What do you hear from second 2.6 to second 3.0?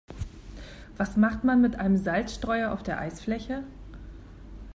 auf der